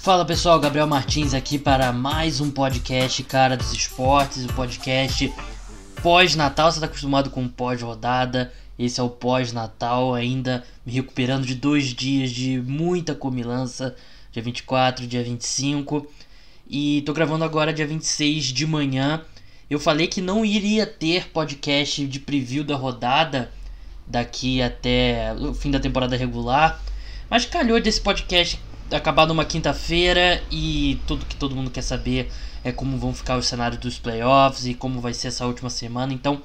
[0.00, 5.32] Fala pessoal, Gabriel Martins aqui para mais um podcast Cara dos Esportes, o um podcast
[6.02, 6.72] pós-natal.
[6.72, 12.32] Você está acostumado com pós-rodada, esse é o pós-natal, ainda me recuperando de dois dias
[12.32, 13.94] de muita comilança,
[14.32, 16.04] dia 24, dia 25.
[16.68, 19.22] E tô gravando agora dia 26 de manhã.
[19.70, 23.52] Eu falei que não iria ter podcast de preview da rodada
[24.06, 26.80] daqui até o fim da temporada regular,
[27.28, 28.60] mas calhou desse podcast
[28.90, 32.30] acabar numa quinta-feira e tudo que todo mundo quer saber
[32.62, 36.12] é como vão ficar os cenários dos playoffs e como vai ser essa última semana.
[36.12, 36.42] Então,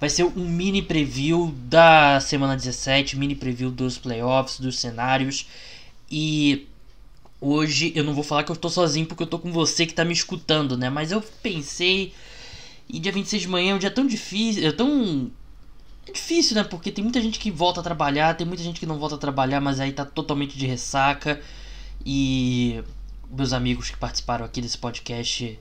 [0.00, 5.46] vai ser um mini preview da semana 17, mini preview dos playoffs, dos cenários.
[6.10, 6.66] E
[7.40, 9.94] hoje eu não vou falar que eu tô sozinho porque eu tô com você que
[9.94, 10.90] tá me escutando, né?
[10.90, 12.12] Mas eu pensei
[12.88, 15.30] e dia 26 de manhã é um dia tão difícil, é tão
[16.06, 16.64] é difícil, né?
[16.64, 19.18] Porque tem muita gente que volta a trabalhar, tem muita gente que não volta a
[19.18, 21.40] trabalhar, mas aí tá totalmente de ressaca.
[22.04, 22.82] E
[23.30, 25.58] meus amigos que participaram aqui desse podcast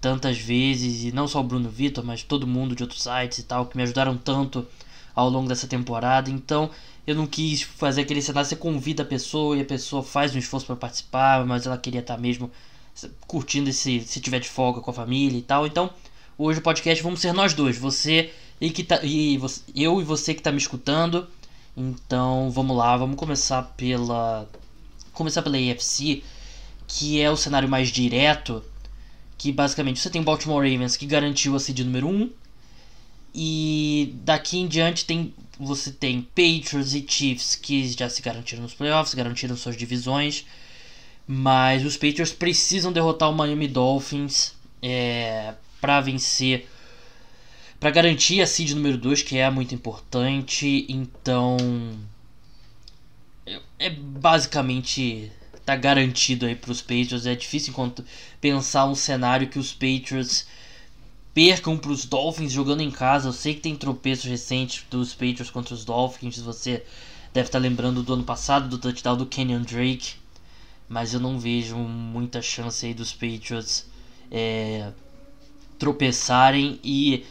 [0.00, 3.42] tantas vezes, e não só o Bruno Vitor, mas todo mundo de outros sites e
[3.42, 4.66] tal, que me ajudaram tanto
[5.14, 6.30] ao longo dessa temporada.
[6.30, 6.70] Então
[7.06, 10.38] eu não quis fazer aquele cenário, você convida a pessoa e a pessoa faz um
[10.38, 12.50] esforço para participar, mas ela queria estar mesmo
[13.26, 15.66] curtindo esse, se tiver de folga com a família e tal.
[15.66, 15.90] Então
[16.36, 18.30] hoje o podcast vamos ser nós dois, você
[18.60, 21.28] e que tá e você, eu e você que está me escutando.
[21.76, 24.48] Então vamos lá, vamos começar pela
[25.12, 26.22] começar pela AFC,
[26.86, 28.62] que é o cenário mais direto,
[29.36, 32.30] que basicamente você tem Baltimore Ravens que garantiu a seed número 1,
[33.34, 38.74] e daqui em diante tem você tem Patriots e Chiefs que já se garantiram nos
[38.74, 40.44] playoffs, garantiram suas divisões,
[41.26, 46.68] mas os Patriots precisam derrotar o Miami Dolphins é, para vencer,
[47.78, 50.86] para garantir a seed número 2, que é muito importante.
[50.88, 51.56] Então
[53.78, 55.30] é basicamente
[55.64, 57.26] tá garantido aí para os Patriots.
[57.26, 58.04] É difícil enquanto
[58.40, 60.46] pensar um cenário que os Patriots
[61.34, 63.28] percam para os Dolphins jogando em casa.
[63.28, 66.38] Eu sei que tem tropeços recentes dos Patriots contra os Dolphins.
[66.38, 66.82] Você
[67.34, 70.14] deve estar tá lembrando do ano passado do touchdown do Kenyon Drake,
[70.88, 73.86] mas eu não vejo muita chance aí dos Patriots
[74.30, 74.90] é,
[75.78, 77.24] tropeçarem e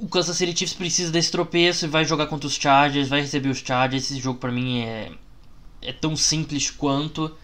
[0.00, 3.48] o Kansas City Chiefs precisa desse tropeço e vai jogar contra os Chargers, vai receber
[3.48, 4.04] os Chargers.
[4.10, 5.12] Esse jogo para mim é,
[5.82, 7.34] é tão simples quanto,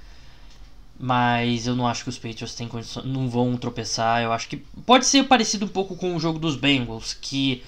[0.99, 4.23] mas eu não acho que os Patriots têm condição, não vão tropeçar.
[4.23, 7.63] Eu acho que pode ser parecido um pouco com o jogo dos Bengals, que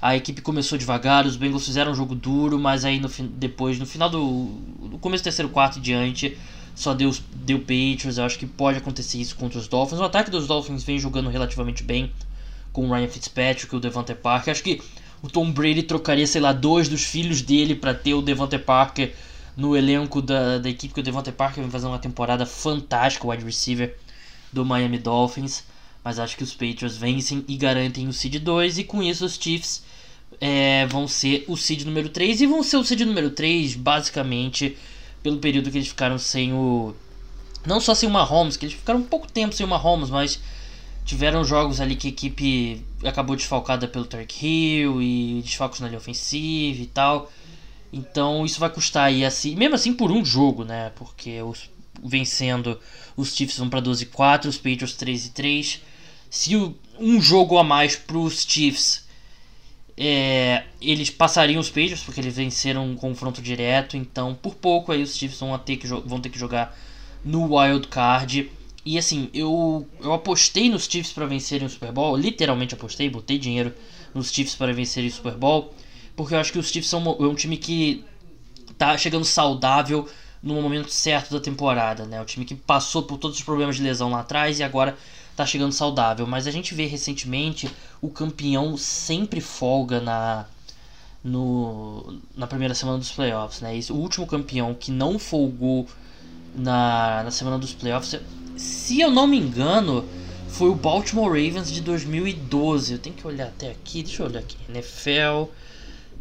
[0.00, 3.86] a equipe começou devagar, os Bengals fizeram um jogo duro, mas aí no, depois, no
[3.86, 4.50] final do
[4.80, 6.36] no começo do terceiro quarto e diante,
[6.74, 8.18] só deu, deu Patriots.
[8.18, 10.00] Eu acho que pode acontecer isso contra os Dolphins.
[10.00, 12.10] O ataque dos Dolphins vem jogando relativamente bem
[12.72, 14.52] com o Ryan Fitzpatrick o Devante Parker.
[14.52, 14.80] Acho que
[15.22, 19.14] o Tom Brady trocaria, sei lá, dois dos filhos dele para ter o Devante Parker
[19.56, 23.30] no elenco da, da equipe, que o Devante Parker vai fazer uma temporada fantástica, o
[23.30, 23.96] wide receiver
[24.52, 25.64] do Miami Dolphins.
[26.04, 29.36] Mas acho que os Patriots vencem e garantem o seed 2, e com isso os
[29.36, 29.84] Chiefs
[30.40, 34.76] é, vão ser o seed número 3, e vão ser o seed número 3 basicamente
[35.22, 36.94] pelo período que eles ficaram sem o.
[37.64, 40.40] Não só sem o Mahomes, que eles ficaram um pouco tempo sem o Mahomes, mas
[41.04, 45.98] Tiveram jogos ali que a equipe acabou desfalcada pelo Tarek Hill e desfalcos na linha
[45.98, 47.30] ofensiva e tal.
[47.92, 50.90] Então isso vai custar aí assim, mesmo assim por um jogo, né?
[50.94, 51.68] Porque os,
[52.02, 52.80] vencendo
[53.16, 55.80] os Chiefs vão para 12 e 4, os Patriots 3 e 3.
[56.30, 59.06] Se o, um jogo a mais para os Chiefs,
[59.96, 63.96] é, eles passariam os Patriots porque eles venceram um confronto direto.
[63.96, 66.74] Então por pouco aí os Chiefs vão ter que, vão ter que jogar
[67.22, 68.50] no wild card.
[68.84, 73.38] E assim, eu, eu apostei nos Chiefs para vencerem o Super Bowl, literalmente apostei, botei
[73.38, 73.72] dinheiro
[74.12, 75.72] nos Chiefs para vencerem o Super Bowl,
[76.16, 78.04] porque eu acho que os Chiefs são é um time que
[78.76, 80.08] tá chegando saudável
[80.42, 82.20] no momento certo da temporada, né?
[82.20, 84.96] O time que passou por todos os problemas de lesão lá atrás e agora
[85.36, 86.26] tá chegando saudável.
[86.26, 87.70] Mas a gente vê recentemente
[88.00, 90.46] o campeão sempre folga na
[91.22, 93.76] no, na primeira semana dos playoffs, né?
[93.76, 95.86] Esse, o último campeão que não folgou
[96.54, 98.20] na, na semana dos playoffs
[98.62, 100.08] se eu não me engano,
[100.48, 102.92] foi o Baltimore Ravens de 2012.
[102.92, 104.56] Eu tenho que olhar até aqui, deixa eu olhar aqui.
[104.68, 105.50] NFL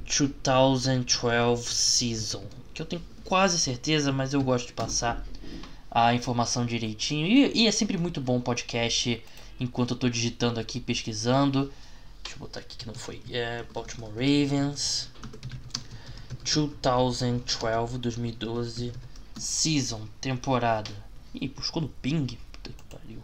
[0.05, 2.43] 2012 Season.
[2.73, 5.23] Que eu tenho quase certeza, mas eu gosto de passar
[5.89, 7.27] a informação direitinho.
[7.27, 9.23] E, e é sempre muito bom o podcast
[9.59, 11.71] enquanto eu estou digitando aqui, pesquisando.
[12.23, 13.21] Deixa eu botar aqui que não foi.
[13.29, 15.09] É Baltimore Ravens
[16.43, 18.91] 2012 2012
[19.37, 21.10] Season, temporada.
[21.33, 22.37] Ih, buscou no ping.
[22.51, 23.19] Puta que pariu.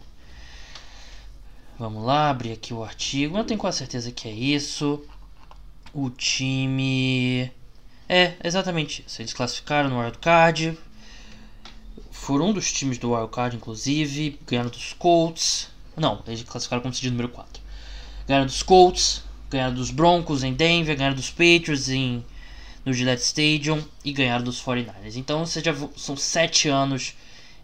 [1.78, 3.36] Vamos lá, abrir aqui o artigo.
[3.36, 5.00] Eu tenho quase certeza que é isso.
[5.92, 7.52] O time.
[8.08, 9.20] É, exatamente isso.
[9.20, 10.76] Eles classificaram no wildcard.
[12.10, 14.38] Foram um dos times do wildcard, inclusive.
[14.46, 15.68] Ganharam dos Colts.
[15.96, 17.62] Não, eles classificaram como seed número 4.
[18.26, 19.22] Ganharam dos Colts.
[19.50, 20.96] Ganharam dos Broncos em Denver.
[20.96, 22.24] Ganharam dos Patriots em,
[22.84, 23.84] no Gillette Stadium.
[24.04, 25.16] E ganharam dos 49ers.
[25.16, 27.14] Então já, são 7 anos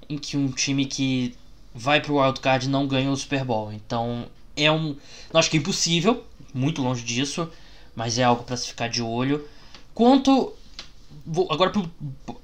[0.08, 1.34] em que um time que
[1.74, 3.72] vai pro wildcard não ganha o Super Bowl.
[3.72, 4.96] Então é um.
[5.32, 6.24] Acho que é impossível.
[6.52, 7.50] Muito longe disso.
[7.96, 9.46] Mas é algo para se ficar de olho.
[9.94, 10.52] Quanto.
[11.26, 11.72] Vou agora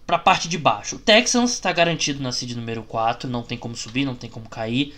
[0.06, 0.96] para a parte de baixo.
[0.96, 4.48] O Texans está garantido na seed número 4, não tem como subir, não tem como
[4.48, 4.94] cair.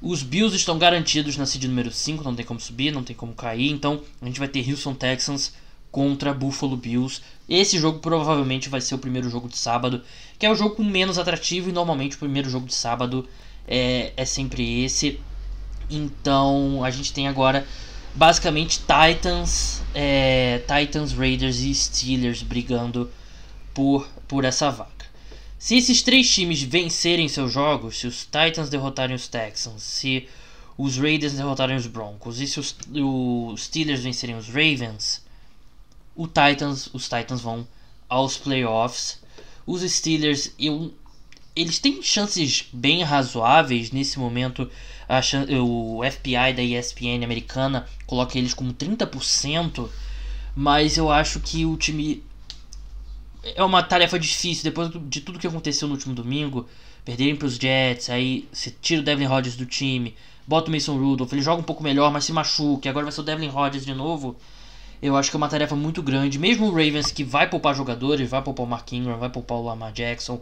[0.00, 3.34] Os Bills estão garantidos na seed número 5, não tem como subir, não tem como
[3.34, 3.70] cair.
[3.70, 5.52] Então a gente vai ter Houston Texans
[5.90, 7.20] contra Buffalo Bills.
[7.48, 10.02] Esse jogo provavelmente vai ser o primeiro jogo de sábado,
[10.38, 13.26] que é o jogo menos atrativo e normalmente o primeiro jogo de sábado
[13.66, 15.20] é, é sempre esse.
[15.90, 17.66] Então a gente tem agora
[18.14, 23.10] basicamente Titans, é, Titans, Raiders e Steelers brigando
[23.72, 24.98] por, por essa vaga.
[25.58, 30.28] Se esses três times vencerem seus jogos, se os Titans derrotarem os Texans, se
[30.76, 35.26] os Raiders derrotarem os Broncos e se os, os Steelers vencerem os Ravens,
[36.18, 37.66] o Titans, os Titans vão
[38.08, 39.20] aos playoffs.
[39.64, 40.92] Os Steelers, eu,
[41.54, 44.68] eles têm chances bem razoáveis nesse momento
[45.62, 49.88] o FBI da ESPN americana coloca eles como 30%,
[50.56, 52.22] mas eu acho que o time
[53.44, 56.68] é uma tarefa difícil depois de tudo que aconteceu no último domingo,
[57.04, 60.14] perderem para os Jets, aí você tira o Devin Rodgers do time,
[60.46, 63.20] bota o Mason Rudolph, ele joga um pouco melhor, mas se machuca, agora vai ser
[63.20, 64.36] o Devin Rodgers de novo.
[65.00, 66.38] Eu acho que é uma tarefa muito grande.
[66.38, 69.64] Mesmo o Ravens que vai poupar jogadores, vai poupar o Mark Ingram, vai poupar o
[69.64, 70.40] Lamar Jackson,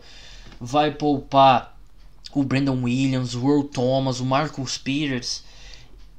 [0.61, 1.77] vai poupar
[2.33, 5.45] o Brandon Williams, o Earl Thomas, o Marcus Peters.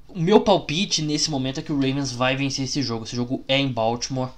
[0.07, 3.05] O meu palpite nesse momento é que o Ravens vai vencer esse jogo.
[3.05, 4.29] Esse jogo é em Baltimore.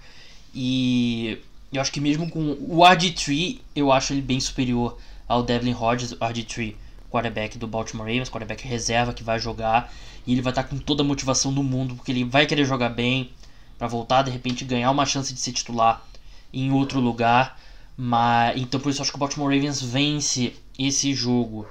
[0.53, 1.37] E
[1.71, 4.97] eu acho que mesmo com o RG3, eu acho ele bem superior
[5.27, 6.73] ao Devlin Hodges, o RG3,
[7.11, 9.93] quarterback do Baltimore Ravens, quarterback reserva que vai jogar.
[10.25, 12.89] E ele vai estar com toda a motivação do mundo, porque ele vai querer jogar
[12.89, 13.29] bem
[13.79, 16.05] para voltar de repente ganhar uma chance de ser titular
[16.53, 17.57] em outro lugar.
[17.97, 21.65] Mas então por isso acho que o Baltimore Ravens vence esse jogo.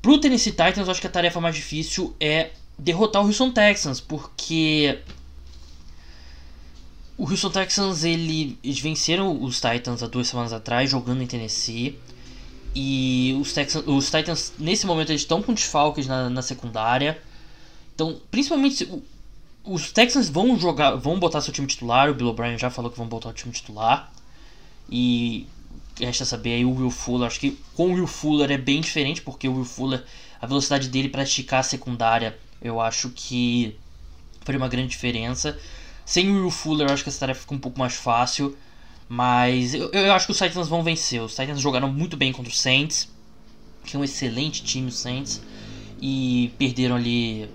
[0.00, 4.00] Pro Tennessee Titans, eu acho que a tarefa mais difícil é derrotar o Houston Texans,
[4.00, 4.98] porque
[7.16, 11.98] o Houston Texans ele, eles venceram os Titans há duas semanas atrás jogando em Tennessee.
[12.74, 17.18] E os, Texans, os Titans nesse momento eles estão com desfalques na, na secundária.
[17.94, 18.86] Então, principalmente
[19.64, 22.10] os Texans vão jogar, vão botar seu time titular.
[22.10, 24.12] O Bill O'Brien já falou que vão botar o time titular.
[24.90, 25.46] E
[25.98, 27.26] resta saber aí o Will Fuller.
[27.26, 30.04] Acho que com o Will Fuller é bem diferente, porque o Will Fuller,
[30.40, 33.76] a velocidade dele para esticar a secundária, eu acho que
[34.42, 35.58] foi uma grande diferença.
[36.04, 38.56] Sem o Will Fuller, eu acho que essa tarefa fica um pouco mais fácil.
[39.08, 41.22] Mas eu, eu acho que os Titans vão vencer.
[41.22, 43.08] Os Titans jogaram muito bem contra os Saints,
[43.84, 45.40] que é um excelente time, os Saints,
[46.00, 47.48] e perderam ali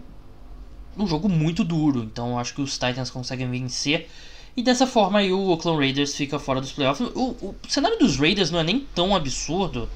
[0.97, 2.03] um jogo muito duro.
[2.03, 4.09] Então acho que os Titans conseguem vencer.
[4.55, 7.09] E dessa forma aí o Oakland Raiders fica fora dos playoffs.
[7.15, 9.89] O, o, cenário dos Raiders não é nem tão absurdo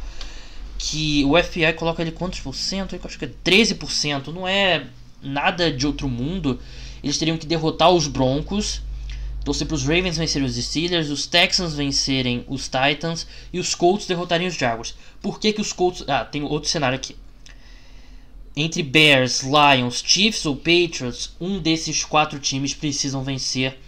[0.78, 2.96] que o FBI coloca ele quantos por cento?
[2.96, 4.28] Eu acho que é 13%.
[4.28, 4.88] Não é
[5.22, 6.60] nada de outro mundo.
[7.04, 8.82] Eles teriam que derrotar os Broncos,
[9.44, 14.08] torcer para os Ravens vencerem os Steelers, os Texans vencerem os Titans e os Colts
[14.08, 14.96] derrotarem os Jaguars.
[15.22, 16.06] Por que, que os Colts.
[16.08, 17.16] Ah, tem outro cenário aqui.
[18.56, 23.80] Entre Bears, Lions, Chiefs ou Patriots, um desses quatro times precisam vencer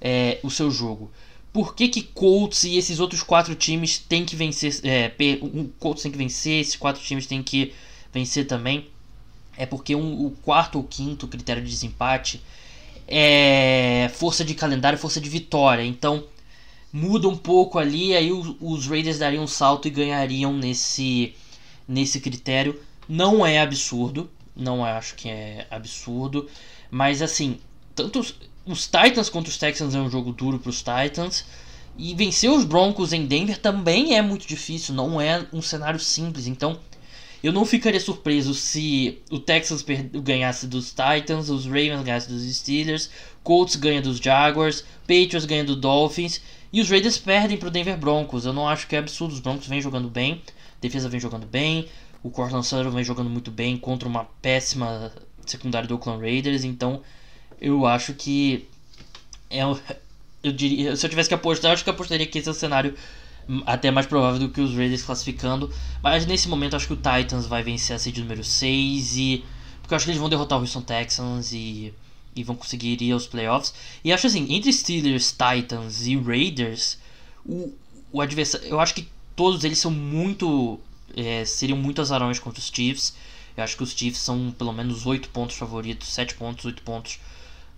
[0.00, 1.10] é, o seu jogo.
[1.52, 4.80] Por que, que Colts e esses outros quatro times têm que vencer?
[4.84, 7.72] É, o Colts tem que vencer, esses quatro times têm que
[8.12, 8.88] vencer também.
[9.56, 12.42] É porque um, o quarto ou quinto critério de desempate
[13.08, 15.82] é força de calendário, força de vitória.
[15.82, 16.24] Então
[16.92, 21.34] muda um pouco ali, aí os, os Raiders dariam um salto e ganhariam nesse,
[21.88, 22.80] nesse critério.
[23.08, 26.48] Não é absurdo, não acho que é absurdo,
[26.90, 27.58] mas assim,
[27.94, 28.20] tanto
[28.66, 31.44] os Titans contra os Texans é um jogo duro para os Titans.
[31.98, 36.46] E vencer os Broncos em Denver também é muito difícil, não é um cenário simples.
[36.46, 36.78] Então,
[37.42, 39.82] eu não ficaria surpreso se o Texans
[40.22, 43.08] ganhasse dos Titans, os Ravens ganhassem dos Steelers,
[43.42, 46.40] Colts ganha dos Jaguars, Patriots ganha dos Dolphins
[46.72, 48.44] e os Raiders perdem para o Denver Broncos.
[48.44, 50.42] Eu não acho que é absurdo, os Broncos vêm jogando bem,
[50.80, 51.88] defesa vem jogando bem,
[52.22, 55.12] o Cortland Sutton vem jogando muito bem contra uma péssima
[55.44, 57.02] secundária do Oakland Raiders, então
[57.60, 58.68] eu acho que
[59.50, 59.62] é
[60.42, 62.54] eu diria, se eu tivesse que apostar, eu acho que apostaria que esse é o
[62.54, 62.94] cenário
[63.64, 67.46] até mais provável do que os Raiders classificando, mas nesse momento acho que o Titans
[67.46, 69.44] vai vencer a seed número 6 e
[69.80, 71.94] porque eu acho que eles vão derrotar o Houston Texans e
[72.36, 73.72] e vão conseguir ir aos playoffs.
[74.04, 76.98] E acho assim, entre Steelers, Titans e Raiders,
[77.44, 77.72] o,
[78.12, 80.78] o adversário, eu acho que todos eles são muito
[81.14, 83.14] é, seriam muito azarões contra os Chiefs.
[83.56, 87.18] Eu acho que os Chiefs são pelo menos 8 pontos favoritos, 7 pontos, 8 pontos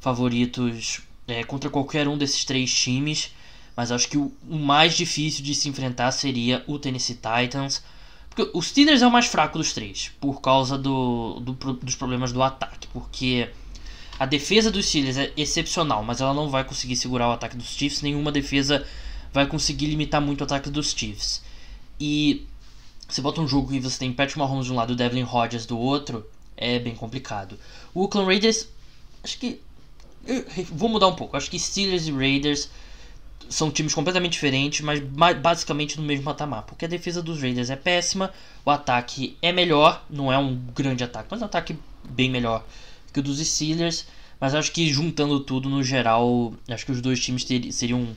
[0.00, 3.32] favoritos é, contra qualquer um desses três times.
[3.76, 7.82] Mas acho que o, o, mais difícil de se enfrentar seria o Tennessee Titans.
[8.28, 12.32] Porque o Steelers é o mais fraco dos três, por causa do, do, dos problemas
[12.32, 12.88] do ataque.
[12.88, 13.48] Porque
[14.18, 17.68] a defesa dos Steelers é excepcional, mas ela não vai conseguir segurar o ataque dos
[17.68, 18.02] Chiefs.
[18.02, 18.84] Nenhuma defesa
[19.32, 21.40] vai conseguir limitar muito o ataque dos Chiefs.
[22.00, 22.46] E
[23.08, 25.64] você bota um jogo e você tem Patrick Mahomes de um lado e Devlin Rodgers
[25.64, 27.58] do outro, é bem complicado.
[27.94, 28.68] O Oakland Raiders,
[29.24, 29.60] acho que.
[30.70, 31.36] vou mudar um pouco.
[31.36, 32.68] Acho que Steelers e Raiders
[33.48, 35.00] são times completamente diferentes, mas
[35.40, 36.64] basicamente no mesmo patamar.
[36.64, 38.30] Porque a defesa dos Raiders é péssima,
[38.62, 42.64] o ataque é melhor, não é um grande ataque, mas um ataque bem melhor
[43.12, 44.06] que o dos Steelers.
[44.38, 48.14] Mas acho que juntando tudo no geral, acho que os dois times seriam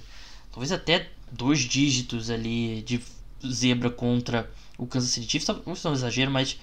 [0.52, 3.02] talvez até dois dígitos ali de
[3.48, 4.50] zebra contra
[4.82, 6.58] o Kansas City Chiefs, talvez não é um exagero, mas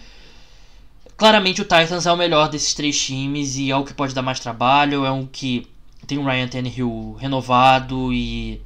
[1.17, 4.23] claramente o Titans é o melhor desses três times e é o que pode dar
[4.23, 5.69] mais trabalho, é um que
[6.05, 8.61] tem o Ryan Tannehill renovado e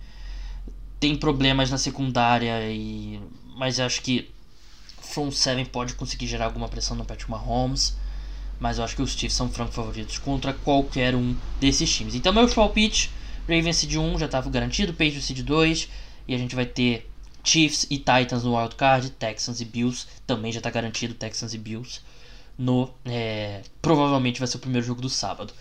[0.98, 3.20] tem problemas na secundária e
[3.54, 4.30] mas acho que
[5.02, 7.94] front seven pode conseguir gerar alguma pressão no Patrick Mahomes,
[8.58, 12.14] mas eu acho que os Chiefs são franco favoritos contra qualquer um desses times.
[12.14, 13.08] Então meu pitch,
[13.46, 15.88] Ravens seed 1 já estava garantido, Patriots seed 2
[16.26, 17.11] e a gente vai ter
[17.44, 22.00] Chiefs e Titans no wildcard, Texans e Bills também já está garantido, Texans e Bills
[22.58, 25.52] no é, provavelmente vai ser o primeiro jogo do sábado.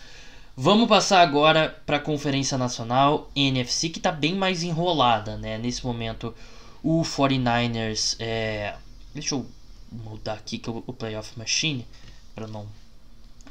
[0.56, 5.58] Vamos passar agora para a Conferência Nacional NFC que está bem mais enrolada, né?
[5.58, 6.36] Nesse momento
[6.84, 8.76] o 49ers é...
[9.14, 9.46] deixa eu
[9.92, 11.88] mudar aqui que o Playoff Machine
[12.36, 12.68] para não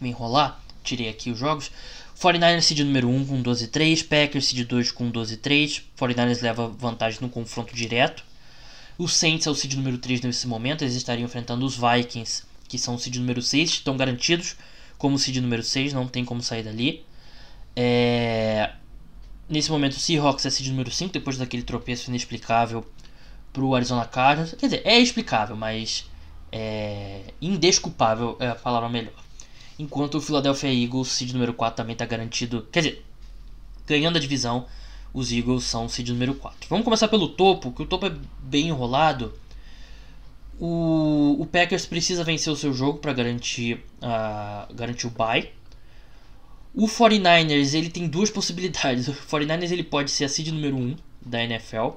[0.00, 0.60] me enrolar.
[0.82, 1.70] Tirei aqui os jogos.
[2.20, 5.82] 49ers seed número 1 com 12-3, Packers seed 2 com 12-3.
[5.98, 8.22] 49ers leva vantagem no confronto direto.
[8.98, 12.78] O Saints é o seed número 3 nesse momento, eles estariam enfrentando os Vikings, que
[12.78, 14.56] são o seed número 6, estão garantidos
[14.98, 17.02] como seed número 6, não tem como sair dali.
[17.74, 18.70] É...
[19.48, 22.86] Nesse momento o Seahawks é seed número 5, depois daquele tropeço inexplicável
[23.50, 24.52] para o Arizona Cardinals.
[24.52, 26.04] Quer dizer, é explicável, mas
[26.52, 29.29] é indesculpável é a palavra melhor.
[29.80, 32.68] Enquanto o Philadelphia Eagles, seed número 4, também está garantido.
[32.70, 33.04] Quer dizer,
[33.86, 34.66] ganhando a divisão,
[35.14, 36.68] os Eagles são seed número 4.
[36.68, 39.32] Vamos começar pelo topo, que o topo é bem enrolado.
[40.60, 45.50] O, o Packers precisa vencer o seu jogo para garantir, uh, garantir o bye.
[46.74, 49.08] O 49ers ele tem duas possibilidades.
[49.08, 51.92] O 49ers ele pode ser a seed número 1 da NFL,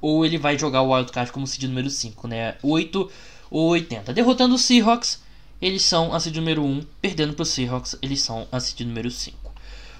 [0.00, 2.56] ou ele vai jogar o wildcard como seed número 5, né?
[2.62, 3.10] 8
[3.50, 4.14] ou 80.
[4.14, 5.27] Derrotando os Seahawks,
[5.60, 9.10] eles são a seed número 1, perdendo para os Seahawks, eles são a seed número
[9.10, 9.52] 5.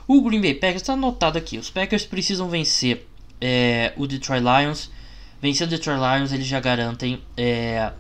[0.07, 3.07] O Green Bay Packers está anotado aqui, os Packers precisam vencer
[3.41, 4.91] é, o Detroit Lions.
[5.41, 7.93] Vencendo o Detroit Lions, eles já garantem é,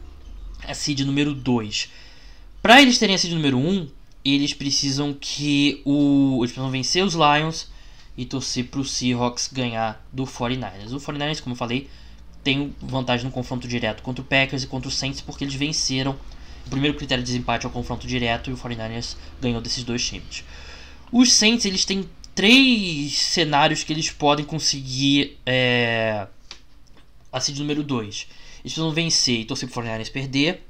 [0.66, 1.88] a seed número 2.
[2.62, 3.88] Para eles terem a seed número 1,
[4.24, 7.68] eles precisam que o eles precisam vencer os Lions
[8.16, 10.92] e torcer para o Seahawks ganhar do 49ers.
[10.92, 11.88] O 49ers, como eu falei,
[12.42, 16.16] tem vantagem no confronto direto contra o Packers e contra o Saints porque eles venceram
[16.68, 20.06] o primeiro critério de desempate é o confronto direto e o 49ers ganhou desses dois
[20.06, 20.44] times.
[21.10, 26.26] Os Saints eles têm três cenários que eles podem conseguir é,
[27.32, 28.26] a seed número 2.
[28.60, 30.62] Eles precisam vencer e torcer para o 49ers perder.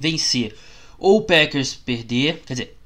[0.00, 0.56] Vencer
[0.98, 2.42] ou o Packers perder.
[2.44, 2.76] Quer dizer,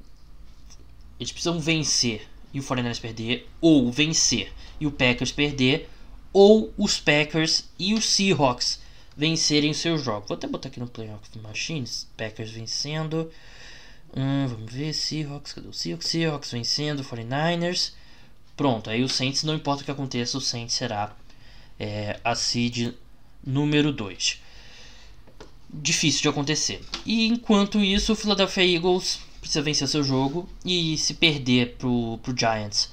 [1.19, 3.49] eles precisam vencer e o 49ers perder.
[3.59, 5.89] Ou vencer e o Packers perder.
[6.31, 8.84] Ou os Packers e os Seahawks
[9.17, 10.29] vencerem seus jogos.
[10.29, 12.09] Vou até botar aqui no Playoff Machines.
[12.17, 13.31] Packers vencendo.
[14.17, 14.93] Hum, vamos ver.
[14.93, 15.53] Seahawks.
[15.53, 16.09] Cadê o Seahawks?
[16.09, 17.05] Seahawks vencendo.
[17.05, 17.93] 49ers.
[18.57, 18.91] Pronto.
[18.91, 21.15] Aí o Saints, não importa o que aconteça, o Saints será
[21.79, 22.95] é, a seed
[23.45, 24.41] número 2.
[25.73, 26.81] Difícil de acontecer.
[27.05, 30.49] E enquanto isso, o Philadelphia Eagles precisa vencer seu jogo.
[30.65, 32.93] E se perder pro, pro Giants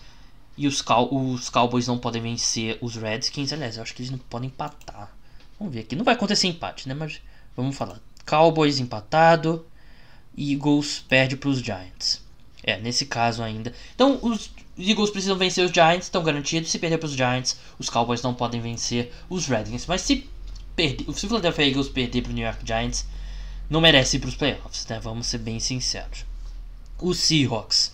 [0.58, 3.54] e os, os Cowboys não podem vencer os Redskins.
[3.54, 5.12] Aliás, eu acho que eles não podem empatar.
[5.62, 5.96] Vamos ver aqui.
[5.96, 6.96] Não vai acontecer empate, né?
[6.96, 7.22] Mas
[7.56, 8.00] vamos falar.
[8.26, 9.64] Cowboys empatado.
[10.36, 12.20] Eagles perde para os Giants.
[12.64, 13.72] É, nesse caso ainda.
[13.94, 16.72] Então, os Eagles precisam vencer os Giants, estão garantidos.
[16.72, 19.86] Se perder para os Giants, os Cowboys não podem vencer os Redskins.
[19.86, 20.28] Mas se
[20.76, 23.06] perder, se o Philadelphia Eagles perder para o New York Giants,
[23.70, 25.00] não merece ir para os playoffs, né?
[25.00, 26.26] Vamos ser bem sinceros.
[27.00, 27.94] Os Seahawks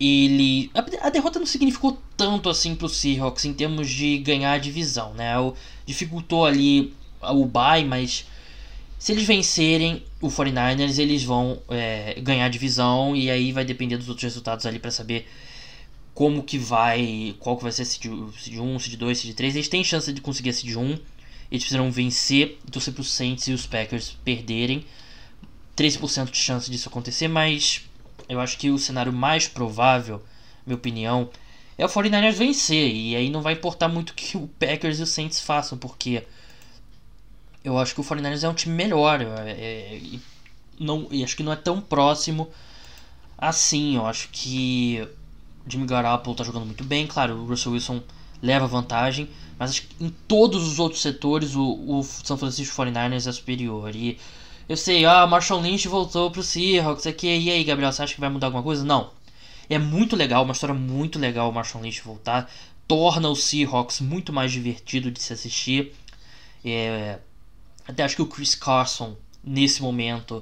[0.00, 4.52] ele a, a, derrota não significou tanto assim para o Seahawks em termos de ganhar
[4.52, 5.38] a divisão, né?
[5.38, 5.54] O,
[5.84, 8.24] dificultou ali o bye, mas
[8.98, 13.98] se eles vencerem o 49ers, eles vão é, ganhar a divisão e aí vai depender
[13.98, 15.26] dos outros resultados ali para saber
[16.14, 19.56] como que vai, qual que vai ser seed, seed 1, seed 2, seed 3.
[19.56, 20.82] Eles têm chance de conseguir a seed 1.
[21.50, 24.84] Eles precisam vencer torcer os Saints e os Packers perderem.
[25.76, 27.88] 13% de chance disso acontecer, mas
[28.30, 30.22] eu acho que o cenário mais provável,
[30.64, 31.28] minha opinião,
[31.76, 32.94] é o 49ers vencer.
[32.94, 36.24] E aí não vai importar muito o que o Packers e o Saints façam, porque
[37.64, 39.20] eu acho que o 49ers é um time melhor.
[39.20, 40.20] É, é, e,
[40.78, 42.48] não, e acho que não é tão próximo
[43.36, 43.96] assim.
[43.96, 45.04] Eu acho que
[45.66, 47.08] Jimmy Garoppolo tá jogando muito bem.
[47.08, 48.00] Claro, o Russell Wilson
[48.40, 49.28] leva vantagem.
[49.58, 53.96] Mas acho que em todos os outros setores o, o São Francisco 49ers é superior.
[53.96, 54.18] E
[54.70, 57.26] eu sei, ah, Marshall Lynch voltou pro Seahawks aqui.
[57.26, 58.84] E aí, Gabriel, você acha que vai mudar alguma coisa?
[58.84, 59.10] Não.
[59.68, 62.48] É muito legal, uma história muito legal o Marshall Lynch voltar.
[62.86, 65.92] Torna o Seahawks muito mais divertido de se assistir.
[66.64, 67.18] É,
[67.84, 70.40] até acho que o Chris Carson, nesse momento,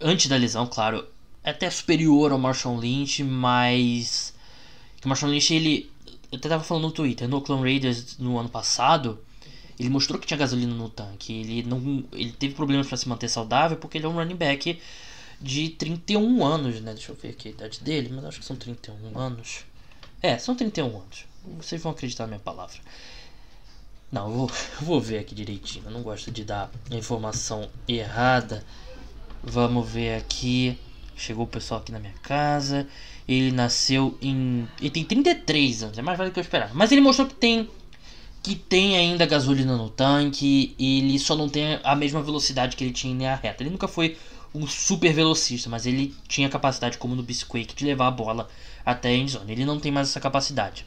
[0.00, 1.06] antes da lesão, claro,
[1.44, 4.32] é até superior ao Marshall Lynch, mas.
[5.04, 5.92] O Marshall Lynch, ele.
[6.32, 9.22] Eu até tava falando no Twitter, no Oakland Raiders no ano passado,
[9.78, 11.32] ele mostrou que tinha gasolina no tanque.
[11.32, 12.04] Ele não.
[12.12, 14.80] Ele teve problemas para se manter saudável porque ele é um running back
[15.40, 16.92] de 31 anos, né?
[16.92, 19.64] Deixa eu ver aqui a idade dele, mas acho que são 31 anos.
[20.20, 21.26] É, são 31 anos.
[21.56, 22.76] Vocês vão acreditar na minha palavra.
[24.10, 25.84] Não, eu vou, eu vou ver aqui direitinho.
[25.86, 28.64] Eu não gosto de dar informação errada.
[29.42, 30.76] Vamos ver aqui.
[31.16, 32.86] Chegou o pessoal aqui na minha casa.
[33.28, 34.66] Ele nasceu em.
[34.80, 36.72] Ele tem 33 anos, é mais velho do que eu esperava.
[36.74, 37.68] Mas ele mostrou que tem.
[38.48, 40.74] Que tem ainda gasolina no tanque.
[40.78, 43.62] Ele só não tem a mesma velocidade que ele tinha em linha reta.
[43.62, 44.16] Ele nunca foi
[44.54, 48.48] um super velocista, mas ele tinha capacidade, como no Bisquake, de levar a bola
[48.86, 49.52] até a endzone.
[49.52, 50.86] Ele não tem mais essa capacidade.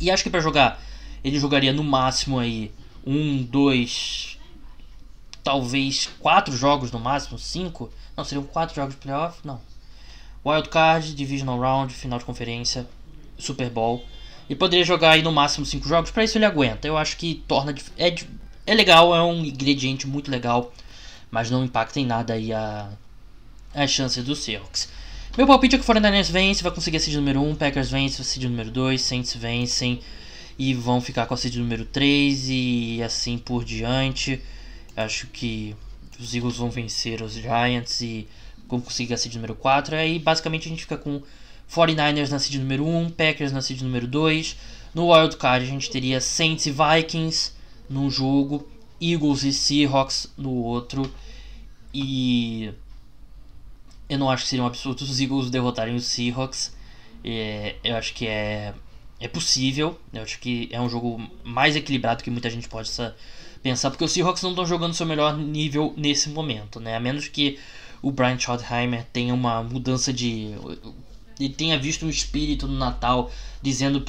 [0.00, 0.82] E acho que para jogar,
[1.22, 2.72] ele jogaria no máximo aí
[3.06, 4.38] um, dois,
[5.44, 9.38] talvez quatro jogos no máximo, cinco não, seriam quatro jogos de playoff?
[9.44, 9.60] Não.
[10.44, 12.88] Wild Card, Divisional Round, final de conferência,
[13.38, 14.04] Super Bowl.
[14.48, 16.88] E poderia jogar aí no máximo cinco jogos, para isso ele aguenta.
[16.88, 17.74] Eu acho que torna.
[17.98, 18.14] É,
[18.66, 20.72] é legal, é um ingrediente muito legal,
[21.30, 22.90] mas não impacta em nada aí a,
[23.74, 24.88] as chances do Seahawks.
[25.36, 28.20] Meu palpite é que o 49ers vence, vai conseguir a seed número 1, Packers vence,
[28.20, 30.00] a seed número 2, Saints vencem
[30.58, 34.42] e vão ficar com a seed número 3 e assim por diante.
[34.96, 35.76] Acho que
[36.18, 38.26] os Eagles vão vencer os Giants e
[38.68, 39.94] vão conseguir a seed número 4.
[39.94, 41.22] Aí basicamente a gente fica com
[41.70, 44.56] 49ers na seed número 1, Packers na seed número 2.
[44.94, 47.52] No Wild Card a gente teria Saints e Vikings
[47.88, 48.68] num jogo,
[49.00, 51.10] Eagles e Seahawks no outro.
[51.92, 52.72] E
[54.08, 56.74] eu não acho que seria um absurdo os Eagles derrotarem os Seahawks.
[57.24, 58.74] É, eu acho que é,
[59.20, 59.98] é possível.
[60.12, 63.14] Eu acho que é um jogo mais equilibrado que muita gente possa
[63.62, 66.96] pensar, porque os Seahawks não estão jogando seu melhor nível nesse momento, né?
[66.96, 67.58] A menos que
[68.00, 70.54] o Brian Schottenheimer tenha uma mudança de.
[71.38, 73.30] Ele tenha visto um espírito no Natal
[73.62, 74.04] dizendo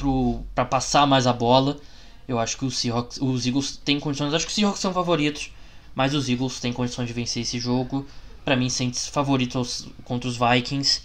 [0.54, 1.78] para passar mais a bola.
[2.26, 4.32] Eu acho que os Seahawks, os Eagles têm condições.
[4.34, 5.50] Acho que os Seahawks são favoritos,
[5.94, 8.06] mas os Eagles têm condições de vencer esse jogo.
[8.44, 11.02] Para mim, Saints favoritos contra os Vikings,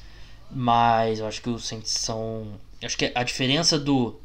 [0.50, 2.48] mas eu acho que os Saints são.
[2.84, 4.16] Acho que a diferença do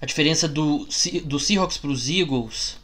[0.00, 0.86] a diferença do,
[1.24, 2.78] do Seahawks para os Eagles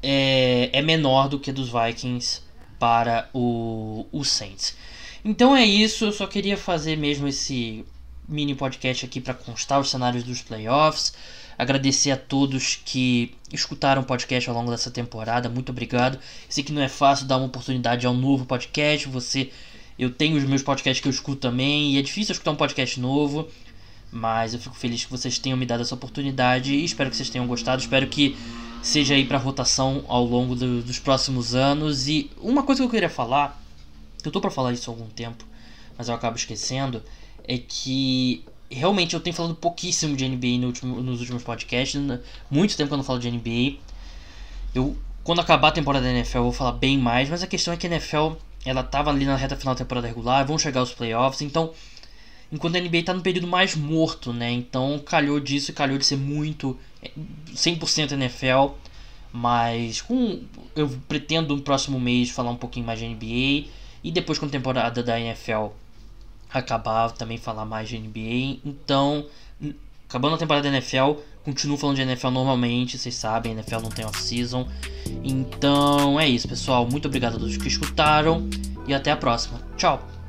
[0.00, 2.42] é, é menor do que dos Vikings
[2.78, 4.76] para o, o Saints.
[5.24, 7.84] Então é isso, eu só queria fazer mesmo esse
[8.28, 11.12] mini podcast aqui para constar os cenários dos playoffs.
[11.56, 15.48] Agradecer a todos que escutaram o podcast ao longo dessa temporada.
[15.48, 16.18] Muito obrigado.
[16.48, 19.06] sei que não é fácil dar uma oportunidade a um novo podcast.
[19.08, 19.50] Você,
[19.96, 22.98] eu tenho os meus podcasts que eu escuto também e é difícil escutar um podcast
[22.98, 23.48] novo.
[24.10, 27.30] Mas eu fico feliz que vocês tenham me dado essa oportunidade e espero que vocês
[27.30, 27.80] tenham gostado.
[27.80, 28.36] Espero que
[28.82, 32.08] seja aí para rotação ao longo do, dos próximos anos.
[32.08, 33.61] E uma coisa que eu queria falar,
[34.28, 35.44] eu tô para falar isso há algum tempo,
[35.96, 37.02] mas eu acabo esquecendo,
[37.44, 42.00] é que realmente eu tenho falado pouquíssimo de NBA no último, nos últimos podcasts.
[42.50, 43.78] Muito tempo que eu não falo de NBA.
[44.74, 47.74] Eu, quando acabar a temporada da NFL, eu vou falar bem mais, mas a questão
[47.74, 48.32] é que a NFL
[48.64, 51.72] ela tava ali na reta final da temporada regular, vão chegar os playoffs, então
[52.50, 54.50] enquanto a NBA está no período mais morto, né?
[54.52, 56.78] Então calhou disso e calhou de ser muito
[57.54, 58.74] 100% NFL,
[59.32, 60.42] mas com
[60.76, 63.68] eu pretendo no próximo mês falar um pouquinho mais de NBA
[64.02, 65.68] e depois com a temporada da NFL
[66.52, 68.60] acabar também falar mais de NBA.
[68.64, 69.26] Então,
[70.08, 71.12] acabando a temporada da NFL,
[71.44, 74.68] continuo falando de NFL normalmente, vocês sabem, a NFL não tem off-season.
[75.24, 76.86] Então é isso, pessoal.
[76.86, 78.48] Muito obrigado a todos que escutaram
[78.86, 79.60] e até a próxima.
[79.76, 80.21] Tchau!